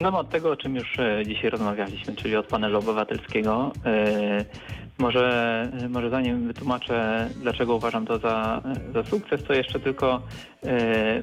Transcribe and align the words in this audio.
Zaczynamy 0.00 0.18
od 0.18 0.30
tego, 0.30 0.50
o 0.50 0.56
czym 0.56 0.76
już 0.76 0.98
e, 0.98 1.22
dzisiaj 1.26 1.50
rozmawialiśmy, 1.50 2.16
czyli 2.16 2.36
od 2.36 2.46
panelu 2.46 2.78
obywatelskiego. 2.78 3.72
E, 3.86 4.44
Może, 4.98 5.68
może 5.88 6.10
zanim 6.10 6.46
wytłumaczę, 6.46 7.28
dlaczego 7.42 7.74
uważam 7.74 8.06
to 8.06 8.18
za, 8.18 8.62
za 8.94 9.04
sukces, 9.04 9.44
to 9.44 9.52
jeszcze 9.52 9.80
tylko 9.80 10.22
e, 10.57 10.57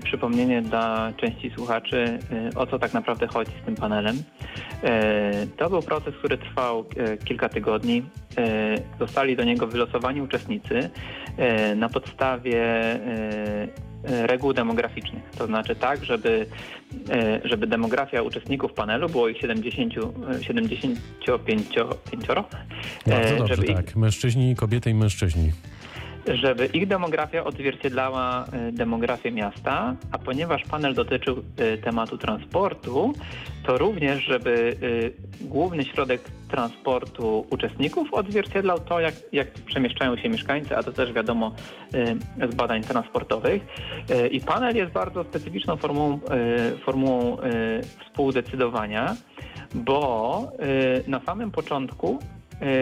przypomnienie 0.04 0.62
dla 0.62 1.14
części 1.18 1.52
słuchaczy, 1.56 2.20
e, 2.32 2.60
o 2.60 2.68
co 2.68 2.80
tak 2.80 2.94
naprawdę 2.94 3.28
chodzi 3.28 3.52
z 3.62 3.66
tym 3.66 3.76
panelem. 3.76 4.24
E, 4.84 5.48
to 5.58 5.70
był 5.70 5.82
proces, 5.82 6.16
który 6.16 6.38
trwał 6.38 6.86
e, 6.98 7.18
kilka 7.18 7.50
tygodni. 7.50 8.04
E, 8.38 8.76
zostali 9.00 9.36
do 9.36 9.44
niego 9.44 9.68
wylosowani 9.68 10.22
uczestnicy 10.22 10.90
e, 11.38 11.76
na 11.76 11.90
podstawie 11.90 12.64
e, 12.64 13.68
e, 14.04 14.28
reguł 14.28 14.54
demograficznych. 14.54 15.24
To 15.38 15.48
znaczy 15.48 15.76
tak, 15.76 16.06
żeby, 16.06 16.46
e, 17.10 17.42
żeby 17.44 17.68
demografia 17.68 18.22
uczestników 18.22 18.74
panelu 18.74 19.10
było 19.10 19.30
ich 19.30 19.38
70, 19.38 19.94
e, 19.98 20.44
75 20.44 21.68
pięcioro, 22.12 22.46
e, 23.08 23.10
Bardzo 23.10 23.36
dobrze, 23.36 23.56
żeby, 23.56 23.74
tak. 23.74 23.96
Mężczyźni, 23.96 24.56
kobiety 24.56 24.90
i 24.90 24.94
mężczyźni. 24.94 25.52
Żeby 26.34 26.66
ich 26.66 26.88
demografia 26.88 27.44
odzwierciedlała 27.44 28.46
e, 28.46 28.72
demografię 28.72 29.32
miasta, 29.32 29.96
a 30.12 30.18
ponieważ 30.18 30.64
panel 30.64 30.94
dotyczył 30.94 31.44
e, 31.58 31.78
tematu 31.78 32.18
transportu, 32.18 33.14
to 33.66 33.78
również, 33.78 34.24
żeby 34.24 34.78
e, 35.42 35.46
główny 35.48 35.86
środek 35.86 36.22
transportu 36.50 37.46
uczestników 37.50 38.14
odzwierciedlał 38.14 38.80
to, 38.80 39.00
jak, 39.00 39.14
jak 39.32 39.52
przemieszczają 39.52 40.18
się 40.18 40.30
mieszkańcy, 40.30 40.78
a 40.78 40.84
to 40.84 40.92
też 40.92 41.14
wiadomo 41.14 41.52
z 42.52 42.56
badań 42.56 42.82
transportowych. 42.82 43.66
I 44.32 44.42
panel 44.42 44.76
jest 44.76 44.92
bardzo 44.92 45.24
specyficzną 45.24 45.78
formułą, 45.78 46.20
formułą 46.86 47.38
współdecydowania, 48.06 49.16
bo 49.74 50.52
na 51.08 51.20
samym 51.20 51.52
początku 51.52 52.20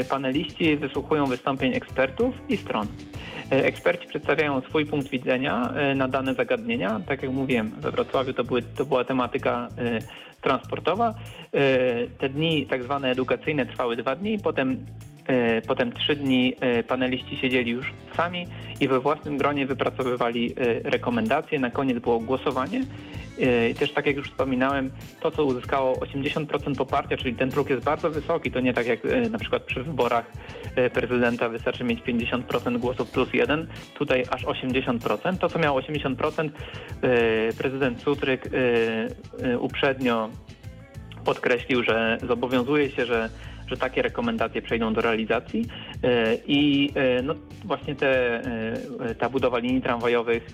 paneliści 0.09 0.77
wysłuchują 0.77 1.25
wystąpień 1.25 1.73
ekspertów 1.73 2.35
i 2.49 2.57
stron. 2.57 2.87
E, 3.51 3.65
Eksperci 3.65 4.07
przedstawiają 4.07 4.61
swój 4.61 4.85
punkt 4.85 5.09
widzenia 5.09 5.73
e, 5.75 5.95
na 5.95 6.07
dane 6.07 6.33
zagadnienia. 6.33 7.01
Tak 7.07 7.23
jak 7.23 7.31
mówiłem, 7.31 7.71
we 7.77 7.91
Wrocławiu 7.91 8.33
to, 8.33 8.43
były, 8.43 8.61
to 8.61 8.85
była 8.85 9.03
tematyka 9.03 9.67
e, 9.77 9.99
transportowa. 10.41 11.13
E, 11.53 12.07
Te 12.07 12.29
dni 12.29 12.65
tak 12.65 12.83
zwane 12.83 13.11
edukacyjne 13.11 13.65
trwały 13.65 13.95
dwa 13.95 14.15
dni, 14.15 14.39
potem 14.43 14.77
E, 14.77 15.12
Potem 15.67 15.91
trzy 15.91 16.15
dni 16.15 16.53
e, 16.59 16.83
paneliści 16.83 17.37
siedzieli 17.37 17.71
już 17.71 17.93
sami 18.15 18.47
i 18.79 18.87
we 18.87 18.99
własnym 18.99 19.37
gronie 19.37 19.65
wypracowywali 19.65 20.53
e, 20.57 20.89
rekomendacje. 20.89 21.59
Na 21.59 21.69
koniec 21.69 21.99
było 21.99 22.19
głosowanie. 22.19 22.81
E, 23.41 23.69
I 23.69 23.75
też 23.75 23.91
tak 23.91 24.05
jak 24.05 24.15
już 24.15 24.29
wspominałem, 24.29 24.91
to 25.21 25.31
co 25.31 25.45
uzyskało 25.45 25.95
80% 25.95 26.75
poparcia, 26.75 27.17
czyli 27.17 27.35
ten 27.35 27.49
próg 27.49 27.69
jest 27.69 27.83
bardzo 27.83 28.09
wysoki, 28.09 28.51
to 28.51 28.59
nie 28.59 28.73
tak 28.73 28.87
jak 28.87 29.05
e, 29.05 29.29
na 29.29 29.39
przykład 29.39 29.63
przy 29.63 29.83
wyborach 29.83 30.31
e, 30.75 30.89
prezydenta 30.89 31.49
wystarczy 31.49 31.83
mieć 31.83 31.99
50% 32.01 32.77
głosów 32.77 33.11
plus 33.11 33.33
jeden, 33.33 33.67
tutaj 33.93 34.23
aż 34.29 34.45
80%. 34.45 35.37
To 35.37 35.49
co 35.49 35.59
miało 35.59 35.81
80% 35.81 36.49
e, 37.01 37.53
prezydent 37.53 38.01
Sutryk 38.01 38.47
e, 38.47 38.49
e, 39.45 39.59
uprzednio 39.59 40.29
podkreślił, 41.25 41.83
że 41.83 42.17
zobowiązuje 42.27 42.91
się, 42.91 43.05
że, 43.05 43.29
że 43.67 43.77
takie 43.77 44.01
rekomendacje 44.01 44.61
przejdą 44.61 44.93
do 44.93 45.01
realizacji. 45.01 45.65
E, 46.03 46.35
i 46.47 46.91
e, 46.95 47.21
no, 47.21 47.35
właśnie 47.65 47.95
te, 47.95 48.41
e, 49.09 49.15
ta 49.15 49.29
budowa 49.29 49.57
linii 49.57 49.81
tramwajowych, 49.81 50.47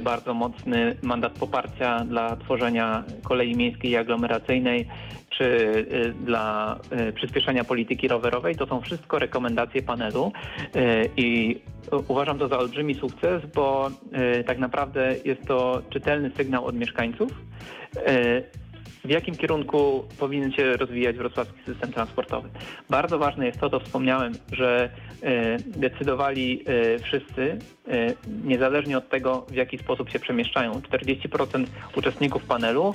bardzo 0.00 0.34
mocny 0.34 0.96
mandat 1.02 1.38
poparcia 1.38 2.04
dla 2.04 2.36
tworzenia 2.36 3.04
kolei 3.24 3.56
miejskiej 3.56 3.90
i 3.90 3.96
aglomeracyjnej, 3.96 4.88
czy 5.30 5.86
dla 6.24 6.78
przyspieszenia 7.14 7.64
polityki 7.64 8.08
rowerowej, 8.08 8.56
to 8.56 8.66
są 8.66 8.80
wszystko 8.80 9.18
rekomendacje 9.18 9.82
panelu. 9.82 10.32
I 11.16 11.60
uważam 12.08 12.38
to 12.38 12.48
za 12.48 12.58
olbrzymi 12.58 12.94
sukces, 12.94 13.42
bo 13.54 13.90
tak 14.46 14.58
naprawdę 14.58 15.14
jest 15.24 15.46
to 15.46 15.82
czytelny 15.90 16.30
sygnał 16.36 16.66
od 16.66 16.76
mieszkańców, 16.76 17.32
w 19.04 19.10
jakim 19.10 19.36
kierunku 19.36 20.04
powinien 20.18 20.52
się 20.52 20.76
rozwijać 20.76 21.16
wrocławski 21.16 21.58
system 21.66 21.92
transportowy. 21.92 22.48
Bardzo 22.90 23.18
ważne 23.18 23.46
jest 23.46 23.60
to, 23.60 23.70
co 23.70 23.80
wspomniałem, 23.80 24.32
że 24.52 24.90
e, 25.22 25.56
decydowali 25.58 26.64
e, 26.66 26.98
wszyscy, 26.98 27.58
e, 27.88 28.14
niezależnie 28.44 28.98
od 28.98 29.08
tego, 29.08 29.46
w 29.48 29.54
jaki 29.54 29.78
sposób 29.78 30.10
się 30.10 30.18
przemieszczają. 30.18 30.72
40% 30.72 31.66
uczestników 31.96 32.44
panelu 32.44 32.94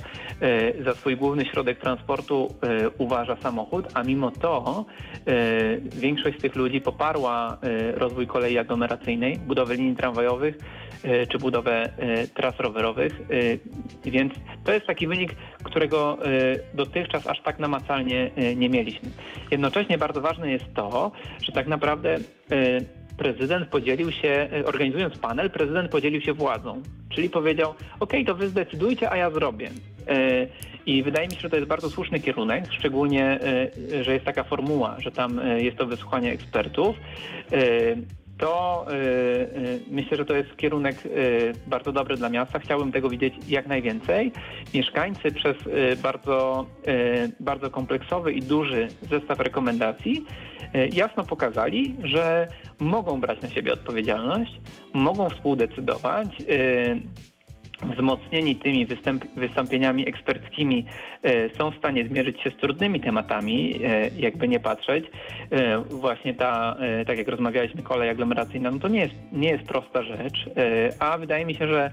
za 0.84 0.94
swój 0.94 1.16
główny 1.16 1.46
środek 1.46 1.80
transportu 1.80 2.54
uważa 2.98 3.36
samochód, 3.36 3.86
a 3.94 4.02
mimo 4.02 4.30
to 4.30 4.84
większość 5.92 6.38
z 6.38 6.42
tych 6.42 6.56
ludzi 6.56 6.80
poparła 6.80 7.58
rozwój 7.94 8.26
kolei 8.26 8.58
aglomeracyjnej, 8.58 9.38
budowę 9.38 9.74
linii 9.74 9.96
tramwajowych 9.96 10.58
czy 11.28 11.38
budowę 11.38 11.88
tras 12.34 12.60
rowerowych. 12.60 13.12
Więc 14.04 14.32
to 14.64 14.72
jest 14.72 14.86
taki 14.86 15.06
wynik, 15.06 15.36
którego 15.64 16.18
e, 16.26 16.56
dotychczas 16.74 17.26
aż 17.26 17.40
tak 17.40 17.58
namacalnie 17.58 18.30
e, 18.36 18.56
nie 18.56 18.68
mieliśmy. 18.68 19.08
Jednocześnie 19.50 19.98
bardzo 19.98 20.20
ważne 20.20 20.50
jest 20.50 20.74
to, 20.74 21.12
że 21.42 21.52
tak 21.52 21.66
naprawdę 21.66 22.14
e, 22.14 22.20
prezydent 23.18 23.68
podzielił 23.68 24.12
się, 24.12 24.48
organizując 24.64 25.18
panel, 25.18 25.50
prezydent 25.50 25.90
podzielił 25.90 26.20
się 26.20 26.32
władzą. 26.32 26.82
Czyli 27.08 27.30
powiedział, 27.30 27.74
ok, 28.00 28.12
to 28.26 28.34
wy 28.34 28.48
zdecydujcie, 28.48 29.10
a 29.10 29.16
ja 29.16 29.30
zrobię. 29.30 29.70
I 30.86 31.02
wydaje 31.02 31.28
mi 31.28 31.34
się, 31.34 31.40
że 31.40 31.50
to 31.50 31.56
jest 31.56 31.68
bardzo 31.68 31.90
słuszny 31.90 32.20
kierunek, 32.20 32.64
szczególnie, 32.70 33.40
że 34.02 34.12
jest 34.12 34.24
taka 34.24 34.44
formuła, 34.44 34.96
że 34.98 35.10
tam 35.12 35.40
jest 35.58 35.76
to 35.76 35.86
wysłuchanie 35.86 36.32
ekspertów. 36.32 36.96
To 38.38 38.86
e, 38.88 38.92
e, 38.92 39.78
myślę, 39.90 40.16
że 40.16 40.24
to 40.24 40.36
jest 40.36 40.56
kierunek 40.56 40.96
e, 40.96 41.08
bardzo 41.66 41.92
dobry 41.92 42.16
dla 42.16 42.28
miasta. 42.28 42.58
Chciałbym 42.58 42.92
tego 42.92 43.08
widzieć 43.08 43.34
jak 43.48 43.66
najwięcej. 43.66 44.32
Mieszkańcy 44.74 45.30
przez 45.32 45.56
bardzo, 46.02 46.66
bardzo 47.40 47.70
kompleksowy 47.70 48.32
i 48.32 48.42
duży 48.42 48.88
zestaw 49.10 49.40
rekomendacji 49.40 50.24
jasno 50.92 51.24
pokazali, 51.24 51.96
że 52.04 52.48
mogą 52.80 53.20
brać 53.20 53.42
na 53.42 53.48
siebie 53.50 53.72
odpowiedzialność, 53.72 54.60
mogą 54.92 55.30
współdecydować. 55.30 56.28
Wzmocnieni 57.92 58.56
tymi 58.56 58.86
występ, 58.86 59.24
wystąpieniami 59.36 60.08
eksperckimi 60.08 60.84
e, 61.22 61.54
są 61.54 61.70
w 61.70 61.78
stanie 61.78 62.08
zmierzyć 62.08 62.40
się 62.40 62.50
z 62.50 62.56
trudnymi 62.56 63.00
tematami, 63.00 63.80
e, 63.84 64.08
jakby 64.08 64.48
nie 64.48 64.60
patrzeć. 64.60 65.04
E, 65.50 65.78
właśnie 65.78 66.34
ta, 66.34 66.76
tak 67.06 67.18
jak 67.18 67.28
rozmawialiśmy, 67.28 67.82
kolej 67.82 68.10
aglomeracyjna, 68.10 68.70
no 68.70 68.78
to 68.78 68.88
nie 68.88 69.00
jest, 69.00 69.14
nie 69.32 69.48
jest 69.48 69.64
prosta 69.64 70.02
rzecz, 70.02 70.50
a 70.98 71.18
wydaje 71.18 71.46
mi 71.46 71.54
się, 71.54 71.68
że, 71.68 71.90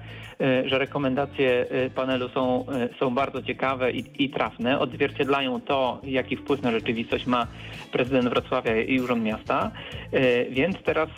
że 0.66 0.80
rekomendacje 0.80 1.66
panelu 1.96 2.30
są, 2.30 2.66
są 3.00 3.16
bardzo 3.16 3.44
ciekawe 3.44 3.92
i, 3.92 4.24
i 4.24 4.30
trafne, 4.30 4.80
odzwierciedlają 4.80 5.62
to, 5.62 6.02
jaki 6.04 6.38
wpływ 6.38 6.62
na 6.62 6.72
rzeczywistość 6.72 7.26
ma 7.26 7.48
prezydent 7.92 8.30
Wrocławia 8.30 8.82
i 8.82 9.00
Urząd 9.00 9.24
Miasta, 9.24 9.72
więc 10.50 10.78
teraz 10.84 11.10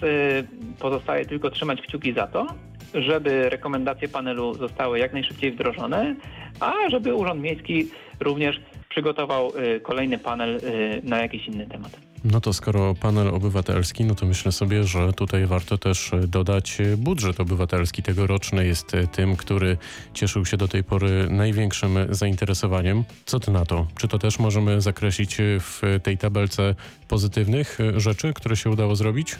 pozostaje 0.80 1.26
tylko 1.26 1.50
trzymać 1.50 1.82
kciuki 1.82 2.14
za 2.14 2.28
to, 2.28 2.48
żeby 2.94 3.50
rekomendacje 3.50 4.08
panelu 4.08 4.54
zostały 4.68 5.00
jak 5.00 5.14
najszybciej 5.14 5.52
wdrożone, 5.52 6.16
a 6.60 6.74
żeby 6.90 7.14
Urząd 7.14 7.42
Miejski 7.42 7.88
również 8.20 8.62
przygotował 8.90 9.52
y, 9.58 9.80
kolejny 9.80 10.18
panel 10.18 10.56
y, 10.56 11.02
na 11.04 11.22
jakiś 11.22 11.48
inny 11.48 11.68
temat. 11.68 11.92
No 12.24 12.42
to 12.42 12.54
skoro 12.54 12.96
panel 12.96 13.28
obywatelski, 13.28 14.04
no 14.06 14.16
to 14.16 14.26
myślę 14.26 14.52
sobie, 14.52 14.84
że 14.84 15.14
tutaj 15.14 15.46
warto 15.46 15.78
też 15.78 16.12
dodać 16.28 16.78
budżet 16.98 17.40
obywatelski. 17.40 18.04
Tegoroczny 18.04 18.66
jest 18.66 18.92
tym, 19.12 19.36
który 19.36 19.78
cieszył 20.14 20.46
się 20.46 20.58
do 20.58 20.68
tej 20.68 20.84
pory 20.84 21.28
największym 21.30 21.98
zainteresowaniem. 22.10 23.04
Co 23.26 23.40
ty 23.40 23.52
na 23.52 23.66
to? 23.66 23.88
Czy 23.98 24.08
to 24.08 24.20
też 24.20 24.40
możemy 24.40 24.82
zakreślić 24.82 25.38
w 25.60 26.00
tej 26.04 26.18
tabelce 26.18 26.76
pozytywnych 27.08 27.78
rzeczy, 27.98 28.34
które 28.34 28.56
się 28.56 28.70
udało 28.70 28.96
zrobić? 28.96 29.36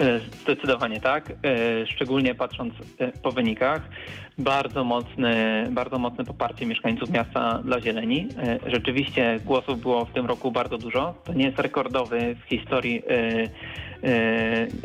E, 0.00 0.20
Zdecydowanie 0.42 1.00
tak, 1.00 1.30
e, 1.30 1.86
szczególnie 1.86 2.34
patrząc 2.34 2.74
e, 2.98 3.12
po 3.12 3.32
wynikach. 3.32 3.82
Bardzo 4.38 4.84
mocne, 4.84 5.66
bardzo 5.70 5.98
mocne 5.98 6.24
poparcie 6.24 6.66
mieszkańców 6.66 7.10
miasta 7.10 7.60
dla 7.64 7.80
zieleni. 7.80 8.28
Rzeczywiście 8.66 9.40
głosów 9.44 9.80
było 9.80 10.04
w 10.04 10.12
tym 10.12 10.26
roku 10.26 10.52
bardzo 10.52 10.78
dużo. 10.78 11.14
To 11.24 11.32
nie 11.32 11.44
jest 11.44 11.58
rekordowy 11.58 12.36
w 12.44 12.48
historii, 12.48 13.02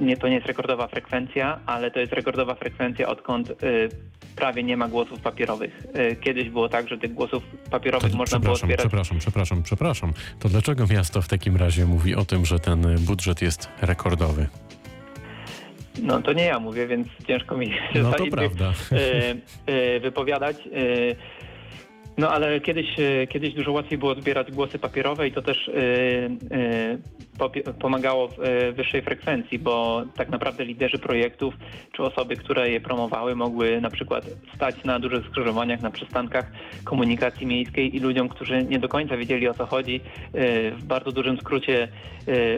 nie, 0.01 0.17
to 0.17 0.27
nie 0.27 0.35
jest 0.35 0.47
rekordowa 0.47 0.87
frekwencja, 0.87 1.59
ale 1.65 1.91
to 1.91 1.99
jest 1.99 2.13
rekordowa 2.13 2.55
frekwencja 2.55 3.07
odkąd 3.07 3.53
prawie 4.35 4.63
nie 4.63 4.77
ma 4.77 4.87
głosów 4.87 5.19
papierowych. 5.19 5.83
Kiedyś 6.21 6.49
było 6.49 6.69
tak, 6.69 6.87
że 6.87 6.97
tych 6.97 7.13
głosów 7.13 7.43
papierowych 7.71 8.11
To, 8.11 8.17
można 8.17 8.39
było 8.39 8.55
zbierać 8.55 8.79
przepraszam, 8.79 9.19
przepraszam, 9.19 9.63
przepraszam. 9.63 10.13
To 10.39 10.49
dlaczego 10.49 10.87
miasto 10.87 11.21
w 11.21 11.27
takim 11.27 11.57
razie 11.57 11.85
mówi 11.85 12.15
o 12.15 12.25
tym, 12.25 12.45
że 12.45 12.59
ten 12.59 12.97
budżet 12.99 13.41
jest 13.41 13.69
rekordowy? 13.81 14.47
No 16.01 16.21
to 16.21 16.33
nie 16.33 16.45
ja 16.45 16.59
mówię, 16.59 16.87
więc 16.87 17.07
ciężko 17.27 17.57
mi 17.57 17.65
się 17.67 17.81
No 18.03 18.11
to 18.13 18.25
prawda. 18.31 18.73
e, 18.91 19.35
e, 19.65 19.99
wypowiadać. 19.99 20.57
No 22.21 22.31
ale 22.31 22.59
kiedyś, 22.59 22.99
e, 22.99 23.27
kiedyś 23.27 23.53
dużo 23.53 23.71
łatwiej 23.71 23.97
było 23.97 24.15
zbierać 24.15 24.51
głosy 24.51 24.79
papierowe 24.79 25.27
i 25.27 25.31
to 25.31 25.41
też 25.41 25.69
e, 25.69 25.73
e, 26.55 27.73
pomagało 27.79 28.27
w 28.27 28.37
wyższej 28.75 29.01
frekwencji, 29.01 29.59
bo 29.59 30.03
tak 30.15 30.29
naprawdę 30.29 30.65
liderzy 30.65 30.99
projektów 30.99 31.53
czy 31.91 32.03
osoby, 32.03 32.35
które 32.35 32.69
je 32.69 32.81
promowały 32.81 33.35
mogły 33.35 33.81
na 33.81 33.89
przykład 33.89 34.25
stać 34.55 34.83
na 34.83 34.99
dużych 34.99 35.25
skrzyżowaniach, 35.25 35.81
na 35.81 35.91
przystankach 35.91 36.51
komunikacji 36.83 37.47
miejskiej 37.47 37.95
i 37.95 37.99
ludziom, 37.99 38.29
którzy 38.29 38.63
nie 38.63 38.79
do 38.79 38.89
końca 38.89 39.17
wiedzieli 39.17 39.47
o 39.47 39.53
co 39.53 39.65
chodzi, 39.65 40.01
w 40.77 40.83
bardzo 40.83 41.11
dużym 41.11 41.37
skrócie 41.37 41.87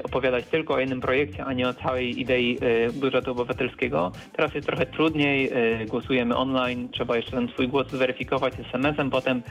opowiadać 0.04 0.46
tylko 0.46 0.74
o 0.74 0.80
jednym 0.80 1.02
projekcie, 1.02 1.46
a 1.46 1.54
nie 1.54 1.70
o 1.70 1.74
całej 1.74 2.22
idei 2.22 2.58
budżetu 2.94 3.32
obywatelskiego. 3.32 4.12
Teraz 4.34 4.54
jest 4.54 4.68
trochę 4.68 4.86
trudniej, 4.86 5.50
głosujemy 5.88 6.36
online, 6.36 6.90
trzeba 6.90 7.18
jeszcze 7.18 7.32
ten 7.32 7.48
swój 7.48 7.68
głos 7.68 7.88
zweryfikować 7.88 8.54
SMS-em 8.60 9.10
potem, 9.10 9.42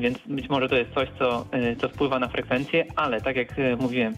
więc 0.00 0.18
być 0.26 0.48
może 0.48 0.68
to 0.68 0.76
jest 0.76 0.90
coś, 0.94 1.08
co, 1.18 1.46
e, 1.52 1.76
co 1.76 1.88
wpływa 1.88 2.18
na 2.18 2.28
frekwencję, 2.28 2.84
ale 2.96 3.20
tak 3.20 3.36
jak 3.36 3.58
e, 3.58 3.76
mówiłem, 3.76 4.14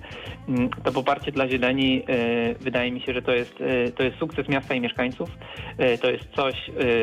mm, 0.49 0.69
to 0.85 0.93
poparcie 0.93 1.33
dla 1.33 1.49
zieleni 1.49 2.03
e, 2.09 2.55
wydaje 2.61 2.93
mi 2.93 3.01
się, 3.01 3.13
że 3.15 3.23
to 3.23 3.33
jest, 3.33 3.61
e, 3.61 3.91
to 3.91 4.03
jest 4.03 4.19
sukces 4.19 4.49
miasta 4.49 4.75
i 4.75 4.81
mieszkańców. 4.81 5.31
E, 5.79 5.99
To 5.99 6.11
jest 6.11 6.25
coś, 6.37 6.55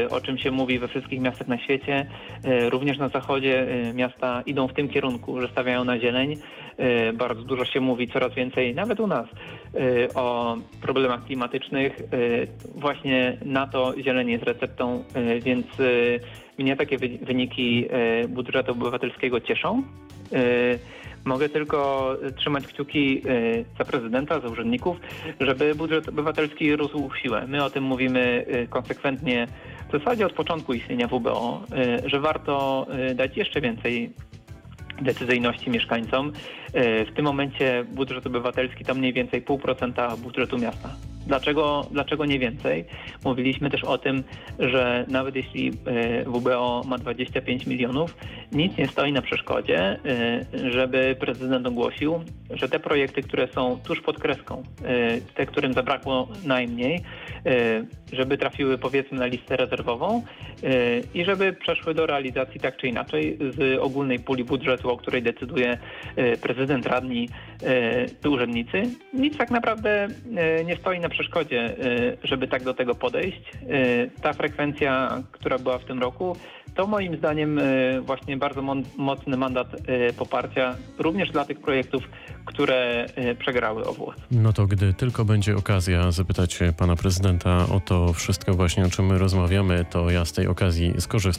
e, 0.06 0.10
o 0.10 0.22
czym 0.22 0.38
się 0.38 0.52
mówi 0.52 0.80
we 0.80 0.88
wszystkich 0.88 1.22
miastach 1.22 1.48
na 1.48 1.58
świecie. 1.58 2.06
E, 2.44 2.70
Również 2.70 2.98
na 2.98 3.10
zachodzie 3.10 3.68
e, 3.90 3.94
miasta 3.94 4.42
idą 4.46 4.68
w 4.68 4.74
tym 4.74 4.90
kierunku, 4.90 5.42
że 5.42 5.48
stawiają 5.48 5.84
na 5.84 6.00
zieleń. 6.00 6.36
E, 6.80 7.14
Bardzo 7.14 7.42
dużo 7.44 7.66
się 7.66 7.80
mówi, 7.80 8.08
coraz 8.08 8.34
więcej, 8.34 8.76
nawet 8.76 9.00
u 9.00 9.08
nas, 9.08 9.26
e, 9.76 10.14
o 10.14 10.58
problemach 10.82 11.26
klimatycznych. 11.26 12.00
E, 12.02 12.06
Właśnie 12.76 13.38
na 13.46 13.68
to 13.68 13.94
zieleń 14.04 14.30
jest 14.30 14.44
receptą, 14.44 15.04
więc 15.42 15.66
mnie 16.58 16.76
takie 16.76 16.98
wy- 16.98 17.18
wyniki 17.22 17.86
budżetu 18.30 18.72
obywatelskiego 18.72 19.42
cieszą. 19.42 19.84
Mogę 21.26 21.50
tylko 21.50 22.12
trzymać 22.38 22.68
kciuki 22.68 23.22
za 23.78 23.86
prezydenta, 23.86 24.40
za 24.40 24.48
urzędników, 24.48 24.98
żeby 25.40 25.76
budżet 25.76 26.10
obywatelski 26.10 26.76
rósł 26.76 27.10
w 27.10 27.18
siłę. 27.18 27.46
My 27.48 27.64
o 27.64 27.70
tym 27.70 27.84
mówimy 27.84 28.46
konsekwentnie 28.70 29.48
w 29.90 29.92
zasadzie 29.92 30.26
od 30.26 30.34
początku 30.34 30.74
istnienia 30.74 31.08
WBO, 31.08 31.62
że 32.06 32.20
warto 32.20 32.86
dać 33.16 33.38
jeszcze 33.38 33.62
więcej 33.62 34.10
decyzyjności 35.02 35.70
mieszkańcom. 35.70 36.32
E, 36.74 37.06
W 37.06 37.14
tym 37.16 37.26
momencie 37.26 37.86
budżet 37.92 38.28
obywatelski 38.28 38.86
to 38.86 38.96
mniej 38.96 39.14
więcej 39.14 39.46
0,5% 39.46 40.18
budżetu 40.18 40.58
miasta. 40.58 40.90
Dlaczego, 41.30 41.88
dlaczego 41.92 42.26
nie 42.26 42.40
więcej? 42.40 42.86
Mówiliśmy 43.26 43.70
też 43.70 43.84
o 43.84 43.98
tym, 43.98 44.24
że 44.60 45.06
nawet 45.08 45.36
jeśli 45.36 45.72
e, 45.86 46.24
WBO 46.24 46.82
ma 46.88 46.98
25 46.98 47.68
milionów, 47.68 48.18
nic 48.52 48.78
nie 48.78 48.88
stoi 48.88 49.12
na 49.12 49.22
przeszkodzie, 49.22 49.80
e, 49.80 50.00
żeby 50.72 51.16
prezydent 51.20 51.68
ogłosił, 51.68 52.20
że 52.50 52.70
te 52.70 52.80
projekty, 52.80 53.22
które 53.22 53.48
są 53.48 53.80
tuż 53.84 54.02
pod 54.02 54.20
kreską, 54.20 54.64
e, 54.84 55.22
te, 55.22 55.46
którym 55.46 55.74
zabrakło 55.74 56.28
najmniej, 56.46 57.04
żeby 58.14 58.38
trafiły 58.38 58.78
powiedzmy 58.78 59.18
na 59.18 59.26
listę 59.26 59.58
rezerwową 59.58 60.24
i 61.14 61.26
żeby 61.26 61.54
przeszły 61.54 61.94
do 61.94 62.06
realizacji 62.06 62.60
tak 62.60 62.78
czy 62.78 62.88
inaczej 62.88 63.38
z 63.40 63.80
ogólnej 63.80 64.20
puli 64.20 64.44
budżetu, 64.44 64.92
o 64.92 64.98
której 64.98 65.24
decyduje 65.24 65.78
prezydent, 66.42 66.86
radni, 66.86 67.30
urzędnicy. 68.30 68.84
Nic 69.14 69.38
tak 69.38 69.52
naprawdę 69.52 70.08
nie 70.66 70.76
stoi 70.76 71.00
na 71.00 71.10
przeszkodzie, 71.10 71.19
e, 71.58 72.18
żeby 72.24 72.48
tak 72.48 72.64
do 72.64 72.74
tego 72.74 72.96
podejść. 72.96 73.42
E, 73.70 74.08
Ta 74.22 74.34
frekwencja, 74.34 75.22
która 75.32 75.60
była 75.60 75.78
w 75.78 75.86
tym 75.86 76.00
roku, 76.00 76.36
to 76.76 76.88
moim 76.88 77.18
zdaniem 77.18 77.60
e, 77.60 78.02
właśnie 78.02 78.38
bardzo 78.38 78.62
mocny 78.98 79.38
mandat 79.38 79.68
poparcia 80.18 80.76
również 80.98 81.32
dla 81.32 81.46
tych 81.46 81.60
projektów, 81.60 82.04
które 82.46 83.06
przegrały 83.40 83.86
o 83.86 83.94
włos. 83.94 84.16
No 84.32 84.54
to 84.54 84.68
gdy 84.68 84.94
tylko 84.94 85.26
będzie 85.26 85.56
okazja 85.56 86.12
zapytać 86.12 86.60
pana 86.78 86.96
prezydenta 86.96 87.66
o 87.72 87.80
to 87.80 88.14
wszystko 88.14 88.54
właśnie, 88.54 88.86
o 88.86 88.90
czym 88.90 89.06
my 89.06 89.18
rozmawiamy, 89.18 89.86
to 89.90 90.10
ja 90.10 90.26
z 90.26 90.34
tej 90.34 90.48
okazji 90.48 90.94
skorzystam. 91.00 91.30